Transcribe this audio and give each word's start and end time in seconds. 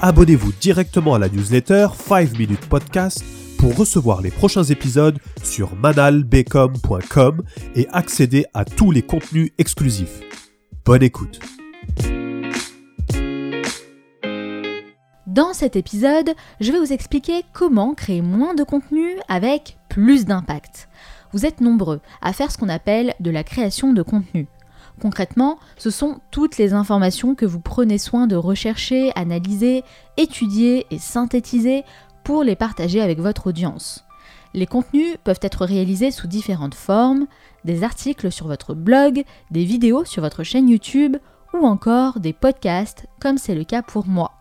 abonnez-vous 0.00 0.52
directement 0.60 1.14
à 1.14 1.18
la 1.18 1.28
newsletter 1.28 1.88
5 1.94 2.38
Minutes 2.38 2.68
Podcast 2.68 3.24
pour 3.58 3.76
recevoir 3.76 4.22
les 4.22 4.30
prochains 4.30 4.62
épisodes 4.62 5.18
sur 5.42 5.74
manalbecom.com 5.74 7.42
et 7.74 7.88
accéder 7.90 8.46
à 8.54 8.64
tous 8.64 8.90
les 8.92 9.02
contenus 9.02 9.50
exclusifs. 9.58 10.20
Bonne 10.84 11.02
écoute. 11.02 11.40
Dans 15.26 15.52
cet 15.52 15.76
épisode, 15.76 16.34
je 16.60 16.72
vais 16.72 16.78
vous 16.78 16.92
expliquer 16.92 17.42
comment 17.52 17.94
créer 17.94 18.22
moins 18.22 18.54
de 18.54 18.62
contenu 18.62 19.18
avec 19.28 19.78
plus 19.88 20.24
d'impact. 20.24 20.88
Vous 21.32 21.44
êtes 21.44 21.60
nombreux 21.60 22.00
à 22.22 22.32
faire 22.32 22.50
ce 22.50 22.58
qu'on 22.58 22.68
appelle 22.68 23.14
de 23.20 23.30
la 23.30 23.44
création 23.44 23.92
de 23.92 24.02
contenu. 24.02 24.48
Concrètement, 25.00 25.58
ce 25.76 25.90
sont 25.90 26.20
toutes 26.30 26.58
les 26.58 26.72
informations 26.72 27.34
que 27.34 27.46
vous 27.46 27.60
prenez 27.60 27.98
soin 27.98 28.26
de 28.26 28.36
rechercher, 28.36 29.12
analyser, 29.14 29.84
étudier 30.16 30.86
et 30.90 30.98
synthétiser 30.98 31.84
pour 32.24 32.42
les 32.42 32.56
partager 32.56 33.00
avec 33.00 33.20
votre 33.20 33.48
audience. 33.48 34.04
Les 34.54 34.66
contenus 34.66 35.16
peuvent 35.24 35.40
être 35.42 35.64
réalisés 35.64 36.10
sous 36.10 36.26
différentes 36.26 36.74
formes, 36.74 37.26
des 37.64 37.84
articles 37.84 38.32
sur 38.32 38.46
votre 38.46 38.74
blog, 38.74 39.24
des 39.50 39.64
vidéos 39.64 40.04
sur 40.04 40.22
votre 40.22 40.42
chaîne 40.42 40.68
YouTube 40.68 41.16
ou 41.54 41.66
encore 41.66 42.18
des 42.18 42.32
podcasts 42.32 43.06
comme 43.20 43.38
c'est 43.38 43.54
le 43.54 43.64
cas 43.64 43.82
pour 43.82 44.06
moi. 44.06 44.32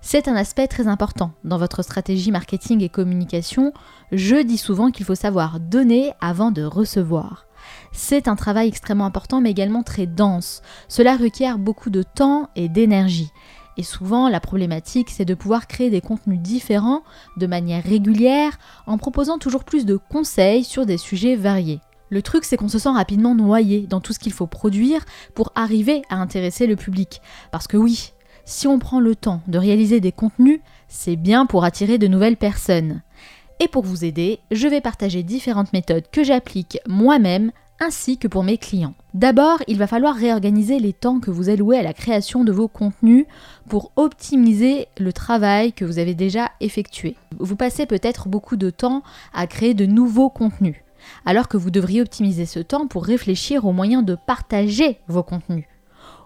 C'est 0.00 0.28
un 0.28 0.36
aspect 0.36 0.66
très 0.66 0.88
important 0.88 1.32
dans 1.44 1.58
votre 1.58 1.82
stratégie 1.82 2.30
marketing 2.30 2.82
et 2.82 2.88
communication. 2.88 3.72
Je 4.12 4.42
dis 4.42 4.56
souvent 4.56 4.90
qu'il 4.90 5.04
faut 5.04 5.14
savoir 5.14 5.60
donner 5.60 6.12
avant 6.20 6.50
de 6.50 6.62
recevoir. 6.62 7.46
C'est 7.92 8.28
un 8.28 8.36
travail 8.36 8.68
extrêmement 8.68 9.06
important 9.06 9.40
mais 9.40 9.50
également 9.50 9.82
très 9.82 10.06
dense. 10.06 10.62
Cela 10.88 11.16
requiert 11.16 11.58
beaucoup 11.58 11.90
de 11.90 12.02
temps 12.02 12.50
et 12.56 12.68
d'énergie. 12.68 13.30
Et 13.76 13.82
souvent, 13.82 14.28
la 14.28 14.40
problématique, 14.40 15.10
c'est 15.10 15.24
de 15.24 15.34
pouvoir 15.34 15.66
créer 15.66 15.90
des 15.90 16.00
contenus 16.00 16.40
différents 16.40 17.02
de 17.38 17.46
manière 17.46 17.82
régulière 17.82 18.58
en 18.86 18.98
proposant 18.98 19.38
toujours 19.38 19.64
plus 19.64 19.86
de 19.86 19.96
conseils 19.96 20.64
sur 20.64 20.84
des 20.84 20.98
sujets 20.98 21.36
variés. 21.36 21.80
Le 22.10 22.22
truc, 22.22 22.44
c'est 22.44 22.56
qu'on 22.56 22.68
se 22.68 22.78
sent 22.78 22.90
rapidement 22.90 23.34
noyé 23.34 23.86
dans 23.86 24.00
tout 24.00 24.12
ce 24.12 24.18
qu'il 24.18 24.32
faut 24.32 24.48
produire 24.48 25.04
pour 25.34 25.52
arriver 25.54 26.02
à 26.10 26.16
intéresser 26.16 26.66
le 26.66 26.76
public. 26.76 27.22
Parce 27.52 27.68
que 27.68 27.76
oui, 27.76 28.12
si 28.44 28.66
on 28.66 28.80
prend 28.80 28.98
le 28.98 29.14
temps 29.14 29.42
de 29.46 29.58
réaliser 29.58 30.00
des 30.00 30.12
contenus, 30.12 30.60
c'est 30.88 31.16
bien 31.16 31.46
pour 31.46 31.64
attirer 31.64 31.98
de 31.98 32.08
nouvelles 32.08 32.36
personnes. 32.36 33.02
Et 33.62 33.68
pour 33.68 33.84
vous 33.84 34.06
aider, 34.06 34.40
je 34.50 34.66
vais 34.66 34.80
partager 34.80 35.22
différentes 35.22 35.74
méthodes 35.74 36.06
que 36.10 36.24
j'applique 36.24 36.78
moi-même 36.88 37.52
ainsi 37.78 38.16
que 38.16 38.26
pour 38.26 38.42
mes 38.42 38.56
clients. 38.56 38.94
D'abord, 39.12 39.58
il 39.68 39.76
va 39.76 39.86
falloir 39.86 40.14
réorganiser 40.14 40.78
les 40.78 40.94
temps 40.94 41.20
que 41.20 41.30
vous 41.30 41.50
allouez 41.50 41.78
à 41.78 41.82
la 41.82 41.92
création 41.92 42.42
de 42.42 42.52
vos 42.52 42.68
contenus 42.68 43.26
pour 43.68 43.92
optimiser 43.96 44.88
le 44.98 45.12
travail 45.12 45.74
que 45.74 45.84
vous 45.84 45.98
avez 45.98 46.14
déjà 46.14 46.50
effectué. 46.60 47.16
Vous 47.38 47.56
passez 47.56 47.84
peut-être 47.84 48.28
beaucoup 48.28 48.56
de 48.56 48.70
temps 48.70 49.02
à 49.34 49.46
créer 49.46 49.74
de 49.74 49.84
nouveaux 49.86 50.30
contenus, 50.30 50.76
alors 51.26 51.48
que 51.48 51.58
vous 51.58 51.70
devriez 51.70 52.00
optimiser 52.00 52.46
ce 52.46 52.60
temps 52.60 52.86
pour 52.86 53.04
réfléchir 53.04 53.66
aux 53.66 53.72
moyens 53.72 54.04
de 54.04 54.16
partager 54.26 54.98
vos 55.06 55.22
contenus. 55.22 55.66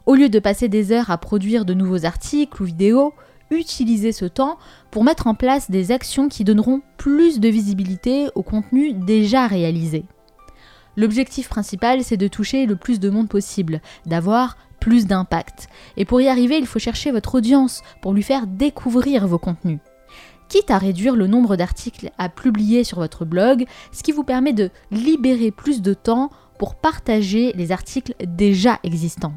Au 0.07 0.15
lieu 0.15 0.29
de 0.29 0.39
passer 0.39 0.69
des 0.69 0.93
heures 0.93 1.11
à 1.11 1.19
produire 1.19 1.65
de 1.65 1.75
nouveaux 1.75 2.05
articles 2.05 2.63
ou 2.63 2.67
vidéos, 2.67 3.15
utilisez 3.51 4.13
ce 4.13 4.25
temps 4.25 4.59
pour 4.91 5.05
mettre 5.05 5.27
en 5.27 5.35
place 5.35 5.71
des 5.71 5.93
actions 5.93 6.29
qui 6.29 6.45
donneront 6.45 6.83
plus 6.97 7.41
de 7.41 7.49
visibilité 7.49 8.29
au 8.35 8.43
contenu 8.43 8.93
déjà 8.93 9.47
réalisé. 9.47 10.05
L'objectif 10.97 11.49
principal, 11.49 12.05
c'est 12.05 12.17
de 12.17 12.29
toucher 12.29 12.67
le 12.67 12.77
plus 12.77 13.01
de 13.01 13.11
monde 13.11 13.29
possible, 13.29 13.81
d'avoir 14.07 14.57
plus 14.81 15.07
d'impact. 15.07 15.69
Et 15.97 16.05
pour 16.05 16.21
y 16.21 16.29
arriver, 16.29 16.59
il 16.59 16.67
faut 16.67 16.79
chercher 16.79 17.11
votre 17.11 17.37
audience 17.37 17.83
pour 18.03 18.13
lui 18.13 18.23
faire 18.23 18.47
découvrir 18.47 19.27
vos 19.27 19.39
contenus. 19.39 19.81
Quitte 20.49 20.71
à 20.71 20.79
réduire 20.79 21.17
le 21.17 21.27
nombre 21.27 21.57
d'articles 21.57 22.11
à 22.19 22.29
publier 22.29 22.85
sur 22.85 22.99
votre 22.99 23.25
blog, 23.25 23.65
ce 23.93 24.03
qui 24.03 24.13
vous 24.13 24.25
permet 24.25 24.53
de 24.53 24.71
libérer 24.91 25.51
plus 25.51 25.83
de 25.83 25.95
temps 25.95 26.31
pour 26.59 26.75
partager 26.75 27.53
les 27.55 27.73
articles 27.73 28.15
déjà 28.27 28.79
existants. 28.85 29.35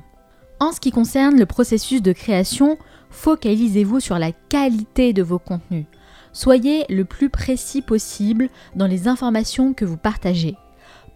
En 0.59 0.72
ce 0.72 0.79
qui 0.79 0.91
concerne 0.91 1.38
le 1.38 1.45
processus 1.45 2.01
de 2.01 2.13
création, 2.13 2.78
focalisez-vous 3.09 4.00
sur 4.00 4.18
la 4.18 4.31
qualité 4.31 5.13
de 5.13 5.23
vos 5.23 5.40
contenus. 5.40 5.85
Soyez 6.34 6.85
le 6.90 7.06
plus 7.06 7.29
précis 7.29 7.81
possible 7.81 8.50
dans 8.75 8.88
les 8.88 9.07
informations 9.07 9.73
que 9.73 9.85
vous 9.85 9.97
partagez 9.97 10.56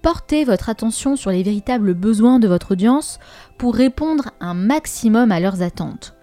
portez 0.02 0.44
votre 0.44 0.70
attention 0.70 1.16
sur 1.16 1.32
les 1.32 1.44
véritables 1.44 1.94
besoins 1.94 2.40
de 2.40 2.48
votre 2.48 2.72
audience 2.72 3.20
pour 3.58 3.76
répondre 3.76 4.32
un 4.40 4.54
maximum 4.54 5.32
à 5.32 5.40
leurs 5.40 5.62
attentes. 5.62 6.16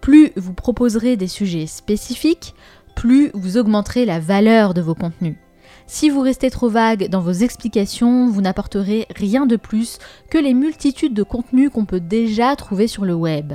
Plus 0.00 0.32
vous 0.36 0.54
proposerez 0.54 1.16
des 1.16 1.28
sujets 1.28 1.66
spécifiques, 1.66 2.54
plus 2.94 3.30
vous 3.34 3.56
augmenterez 3.56 4.04
la 4.04 4.20
valeur 4.20 4.74
de 4.74 4.82
vos 4.82 4.94
contenus. 4.94 5.36
Si 5.86 6.08
vous 6.08 6.20
restez 6.20 6.50
trop 6.50 6.68
vague 6.68 7.08
dans 7.08 7.20
vos 7.20 7.32
explications, 7.32 8.28
vous 8.28 8.40
n'apporterez 8.40 9.06
rien 9.14 9.46
de 9.46 9.56
plus 9.56 9.98
que 10.30 10.38
les 10.38 10.54
multitudes 10.54 11.14
de 11.14 11.22
contenus 11.22 11.70
qu'on 11.70 11.84
peut 11.84 12.00
déjà 12.00 12.56
trouver 12.56 12.88
sur 12.88 13.04
le 13.04 13.14
web. 13.14 13.52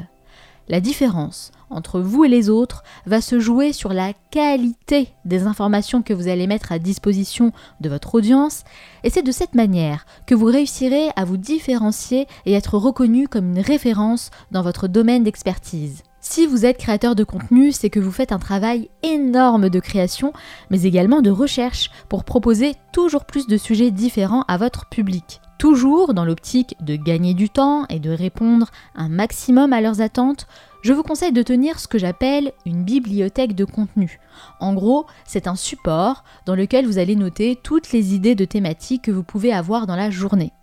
La 0.68 0.80
différence 0.80 1.52
entre 1.72 2.00
vous 2.00 2.24
et 2.24 2.28
les 2.28 2.50
autres 2.50 2.84
va 3.08 3.22
se 3.22 3.40
jouer 3.40 3.74
sur 3.74 3.92
la 3.92 4.14
qualité 4.30 5.10
des 5.26 5.44
informations 5.44 6.04
que 6.04 6.14
vous 6.14 6.28
allez 6.28 6.46
mettre 6.46 6.72
à 6.72 6.78
disposition 6.78 7.52
de 7.82 7.90
votre 7.90 8.14
audience 8.14 8.64
et 9.04 9.10
c'est 9.10 9.24
de 9.24 9.32
cette 9.32 9.56
manière 9.56 10.06
que 10.28 10.36
vous 10.36 10.46
réussirez 10.46 11.10
à 11.16 11.26
vous 11.26 11.38
différencier 11.38 12.28
et 12.46 12.54
être 12.54 12.78
reconnu 12.78 13.28
comme 13.28 13.50
une 13.50 13.62
référence 13.62 14.30
dans 14.52 14.62
votre 14.62 14.88
domaine 14.88 15.24
d'expertise. 15.24 16.04
Si 16.32 16.46
vous 16.46 16.64
êtes 16.64 16.78
créateur 16.78 17.16
de 17.16 17.24
contenu, 17.24 17.72
c'est 17.72 17.90
que 17.90 18.00
vous 18.00 18.12
faites 18.12 18.32
un 18.32 18.38
travail 18.38 18.92
énorme 19.02 19.68
de 19.68 19.80
création, 19.80 20.32
mais 20.70 20.84
également 20.84 21.24
de 21.24 21.32
recherche 21.32 21.90
pour 22.08 22.24
proposer 22.24 22.76
toujours 22.94 23.26
plus 23.26 23.48
de 23.48 23.58
sujets 23.58 23.90
différents 23.90 24.44
à 24.48 24.58
votre 24.58 24.88
public. 24.90 25.42
Toujours 25.58 26.14
dans 26.14 26.26
l'optique 26.26 26.76
de 26.82 26.96
gagner 26.96 27.34
du 27.34 27.50
temps 27.50 27.88
et 27.90 27.98
de 27.98 28.12
répondre 28.12 28.70
un 28.94 29.10
maximum 29.10 29.74
à 29.74 29.82
leurs 29.82 30.02
attentes, 30.02 30.46
je 30.84 30.94
vous 30.94 31.02
conseille 31.02 31.34
de 31.34 31.42
tenir 31.42 31.80
ce 31.80 31.88
que 31.88 31.98
j'appelle 31.98 32.52
une 32.64 32.84
bibliothèque 32.84 33.56
de 33.56 33.66
contenu. 33.66 34.20
En 34.60 34.76
gros, 34.76 35.08
c'est 35.26 35.48
un 35.48 35.56
support 35.56 36.24
dans 36.46 36.54
lequel 36.54 36.86
vous 36.86 37.00
allez 37.00 37.16
noter 37.16 37.58
toutes 37.64 37.92
les 37.92 38.14
idées 38.14 38.36
de 38.36 38.46
thématiques 38.46 39.06
que 39.06 39.12
vous 39.12 39.24
pouvez 39.24 39.52
avoir 39.52 39.88
dans 39.88 39.96
la 39.96 40.12
journée. 40.12 40.54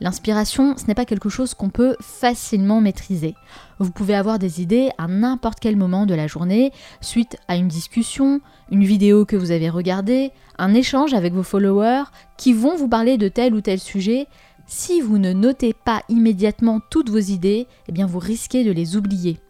L'inspiration, 0.00 0.76
ce 0.76 0.86
n'est 0.86 0.94
pas 0.94 1.04
quelque 1.04 1.28
chose 1.28 1.54
qu'on 1.54 1.70
peut 1.70 1.96
facilement 2.00 2.80
maîtriser. 2.80 3.34
Vous 3.80 3.90
pouvez 3.90 4.14
avoir 4.14 4.38
des 4.38 4.62
idées 4.62 4.90
à 4.96 5.08
n'importe 5.08 5.58
quel 5.60 5.76
moment 5.76 6.06
de 6.06 6.14
la 6.14 6.28
journée, 6.28 6.72
suite 7.00 7.36
à 7.48 7.56
une 7.56 7.66
discussion, 7.66 8.40
une 8.70 8.84
vidéo 8.84 9.24
que 9.24 9.36
vous 9.36 9.50
avez 9.50 9.70
regardée, 9.70 10.30
un 10.56 10.72
échange 10.72 11.14
avec 11.14 11.32
vos 11.32 11.42
followers 11.42 12.04
qui 12.36 12.52
vont 12.52 12.76
vous 12.76 12.88
parler 12.88 13.18
de 13.18 13.28
tel 13.28 13.54
ou 13.54 13.60
tel 13.60 13.80
sujet. 13.80 14.26
Si 14.66 15.00
vous 15.00 15.18
ne 15.18 15.32
notez 15.32 15.72
pas 15.72 16.02
immédiatement 16.08 16.80
toutes 16.90 17.10
vos 17.10 17.18
idées, 17.18 17.66
eh 17.88 17.92
bien 17.92 18.06
vous 18.06 18.20
risquez 18.20 18.62
de 18.64 18.70
les 18.70 18.96
oublier. 18.96 19.40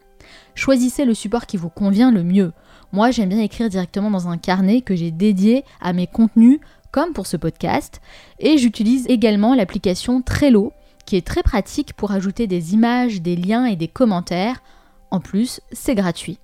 Choisissez 0.55 1.05
le 1.05 1.15
support 1.15 1.47
qui 1.47 1.57
vous 1.57 1.69
convient 1.69 2.11
le 2.11 2.23
mieux. 2.23 2.53
Moi, 2.93 3.11
j'aime 3.11 3.29
bien 3.29 3.41
écrire 3.41 3.69
directement 3.69 4.11
dans 4.11 4.29
un 4.29 4.39
carnet 4.39 4.81
que 4.81 4.97
j'ai 4.97 5.11
dédié 5.11 5.65
à 5.81 5.93
mes 5.93 6.07
contenus 6.07 6.59
comme 6.93 7.13
pour 7.13 7.27
ce 7.27 7.37
podcast. 7.37 8.01
Et 8.39 8.59
j'utilise 8.59 9.07
également 9.09 9.55
l'application 9.55 10.23
Trello, 10.23 10.73
qui 11.07 11.17
est 11.17 11.27
très 11.27 11.43
pratique 11.43 11.95
pour 11.95 12.13
ajouter 12.13 12.47
des 12.47 12.75
images, 12.75 13.23
des 13.23 13.37
liens 13.37 13.65
et 13.65 13.77
des 13.77 13.89
commentaires. 13.89 14.63
En 15.11 15.21
plus, 15.21 15.61
c'est 15.73 15.95
gratuit. 15.95 16.39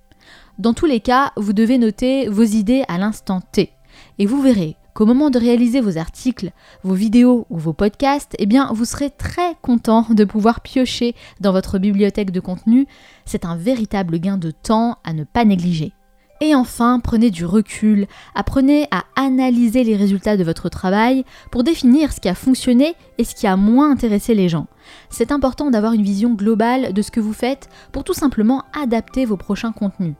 Dans 0.57 0.73
tous 0.73 0.85
les 0.85 1.01
cas, 1.01 1.31
vous 1.35 1.53
devez 1.53 1.77
noter 1.77 2.27
vos 2.29 2.43
idées 2.43 2.83
à 2.87 2.97
l'instant 2.97 3.41
T. 3.41 3.71
Et 4.19 4.25
vous 4.25 4.41
verrez 4.41 4.77
qu'au 4.93 5.05
moment 5.05 5.29
de 5.29 5.37
réaliser 5.37 5.81
vos 5.81 5.97
articles, 5.97 6.51
vos 6.83 6.93
vidéos 6.93 7.45
ou 7.49 7.57
vos 7.57 7.73
podcasts, 7.73 8.35
eh 8.39 8.47
vous 8.73 8.85
serez 8.85 9.09
très 9.09 9.55
content 9.61 10.07
de 10.09 10.23
pouvoir 10.23 10.61
piocher 10.61 11.13
dans 11.41 11.51
votre 11.51 11.77
bibliothèque 11.77 12.31
de 12.31 12.39
contenu. 12.39 12.87
C'est 13.25 13.45
un 13.45 13.57
véritable 13.57 14.19
gain 14.19 14.37
de 14.37 14.51
temps 14.51 14.97
à 15.03 15.13
ne 15.13 15.25
pas 15.25 15.43
négliger. 15.43 15.93
Et 16.41 16.53
enfin, 16.53 16.99
prenez 16.99 17.31
du 17.31 17.45
recul, 17.45 18.07
apprenez 18.33 18.87
à 18.91 19.05
analyser 19.15 19.83
les 19.85 19.95
résultats 19.95 20.35
de 20.35 20.43
votre 20.43 20.67
travail 20.67 21.23
pour 21.49 21.63
définir 21.63 22.11
ce 22.11 22.19
qui 22.19 22.27
a 22.27 22.35
fonctionné 22.35 22.95
et 23.17 23.23
ce 23.23 23.35
qui 23.35 23.47
a 23.47 23.55
moins 23.55 23.89
intéressé 23.89 24.35
les 24.35 24.49
gens. 24.49 24.67
C'est 25.09 25.31
important 25.31 25.71
d'avoir 25.71 25.93
une 25.93 26.03
vision 26.03 26.33
globale 26.33 26.91
de 26.91 27.01
ce 27.01 27.11
que 27.11 27.21
vous 27.21 27.33
faites 27.33 27.69
pour 27.93 28.03
tout 28.03 28.13
simplement 28.13 28.63
adapter 28.77 29.25
vos 29.25 29.37
prochains 29.37 29.71
contenus. 29.71 30.15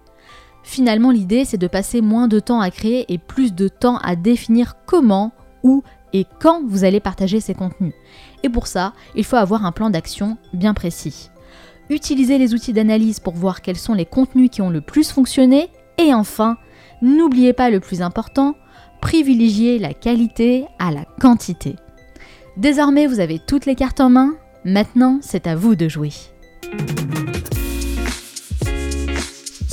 Finalement, 0.64 1.12
l'idée, 1.12 1.46
c'est 1.46 1.58
de 1.58 1.68
passer 1.68 2.02
moins 2.02 2.28
de 2.28 2.40
temps 2.40 2.62
à 2.62 2.72
créer 2.72 3.06
et 3.14 3.18
plus 3.18 3.54
de 3.54 3.68
temps 3.68 3.98
à 3.98 4.16
définir 4.16 4.76
comment, 4.88 5.32
où 5.64 5.84
et 6.14 6.26
quand 6.40 6.64
vous 6.66 6.86
allez 6.86 7.02
partager 7.02 7.42
ces 7.42 7.54
contenus. 7.54 7.94
Et 8.42 8.50
pour 8.50 8.68
ça, 8.68 8.94
il 9.16 9.26
faut 9.26 9.36
avoir 9.36 9.66
un 9.66 9.72
plan 9.72 9.90
d'action 9.90 10.38
bien 10.54 10.74
précis. 10.74 11.30
Utilisez 11.90 12.40
les 12.40 12.54
outils 12.54 12.74
d'analyse 12.74 13.20
pour 13.20 13.34
voir 13.34 13.62
quels 13.62 13.78
sont 13.78 13.94
les 13.94 14.06
contenus 14.06 14.50
qui 14.50 14.62
ont 14.62 14.72
le 14.72 14.82
plus 14.82 15.12
fonctionné. 15.12 15.70
Et 15.98 16.14
enfin, 16.14 16.58
n'oubliez 17.02 17.54
pas 17.54 17.70
le 17.70 17.80
plus 17.80 18.02
important, 18.02 18.56
privilégiez 19.02 19.80
la 19.80 19.94
qualité 19.94 20.66
à 20.80 20.92
la 20.92 21.06
quantité. 21.20 21.76
Désormais, 22.58 23.08
vous 23.08 23.20
avez 23.20 23.40
toutes 23.40 23.66
les 23.66 23.76
cartes 23.76 24.00
en 24.00 24.10
main. 24.10 24.36
Maintenant, 24.64 25.20
c'est 25.22 25.48
à 25.48 25.56
vous 25.56 25.76
de 25.76 25.88
jouer. 25.88 26.12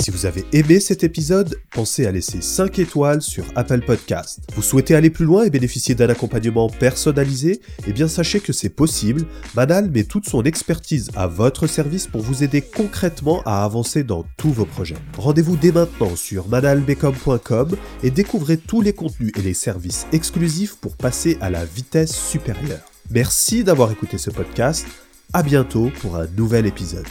Si 0.03 0.11
vous 0.11 0.25
avez 0.25 0.43
aimé 0.51 0.81
cet 0.81 1.05
épisode, 1.05 1.61
pensez 1.71 2.05
à 2.05 2.11
laisser 2.11 2.41
5 2.41 2.77
étoiles 2.79 3.21
sur 3.21 3.45
Apple 3.55 3.79
Podcast. 3.79 4.41
Vous 4.53 4.61
souhaitez 4.61 4.95
aller 4.95 5.09
plus 5.09 5.23
loin 5.23 5.45
et 5.45 5.49
bénéficier 5.49 5.95
d'un 5.95 6.09
accompagnement 6.09 6.67
personnalisé? 6.67 7.61
Eh 7.87 7.93
bien 7.93 8.09
sachez 8.09 8.41
que 8.41 8.51
c'est 8.51 8.67
possible. 8.67 9.25
Manal 9.55 9.89
met 9.89 10.03
toute 10.03 10.27
son 10.27 10.43
expertise 10.43 11.09
à 11.15 11.27
votre 11.27 11.67
service 11.67 12.07
pour 12.07 12.19
vous 12.19 12.43
aider 12.43 12.59
concrètement 12.59 13.41
à 13.45 13.63
avancer 13.63 14.03
dans 14.03 14.25
tous 14.35 14.51
vos 14.51 14.65
projets. 14.65 14.97
Rendez-vous 15.17 15.55
dès 15.55 15.71
maintenant 15.71 16.17
sur 16.17 16.49
manalbecom.com 16.49 17.77
et 18.03 18.11
découvrez 18.11 18.57
tous 18.57 18.81
les 18.81 18.91
contenus 18.91 19.31
et 19.37 19.41
les 19.41 19.53
services 19.53 20.05
exclusifs 20.11 20.75
pour 20.75 20.97
passer 20.97 21.37
à 21.39 21.49
la 21.49 21.63
vitesse 21.63 22.13
supérieure. 22.13 22.81
Merci 23.09 23.63
d'avoir 23.63 23.89
écouté 23.89 24.17
ce 24.17 24.31
podcast. 24.31 24.85
À 25.31 25.43
bientôt 25.43 25.91
pour 26.01 26.17
un 26.17 26.27
nouvel 26.35 26.65
épisode. 26.65 27.07